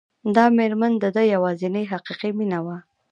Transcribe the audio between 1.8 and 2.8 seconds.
حقيقي مينه وه.